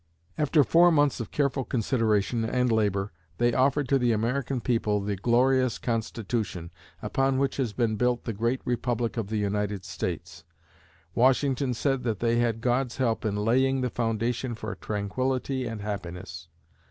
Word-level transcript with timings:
After 0.35 0.63
four 0.63 0.89
months 0.89 1.19
of 1.19 1.29
careful 1.29 1.63
consideration 1.63 2.43
and 2.43 2.71
labor, 2.71 3.11
they 3.37 3.53
offered 3.53 3.87
to 3.89 3.99
the 3.99 4.13
American 4.13 4.59
people 4.59 4.99
the 4.99 5.15
glorious 5.15 5.77
Constitution, 5.77 6.71
upon 7.03 7.37
which 7.37 7.57
has 7.57 7.71
been 7.71 7.97
built 7.97 8.21
up 8.21 8.25
the 8.25 8.33
great 8.33 8.61
Republic 8.65 9.15
of 9.15 9.27
the 9.27 9.37
United 9.37 9.85
States. 9.85 10.43
Washington 11.13 11.75
said 11.75 12.01
they 12.03 12.39
had 12.39 12.61
God's 12.61 12.97
help 12.97 13.23
in 13.25 13.35
"laying 13.35 13.81
the 13.81 13.91
foundation 13.91 14.55
for 14.55 14.73
tranquillity 14.73 15.67
and 15.67 15.81
happiness." 15.81 16.47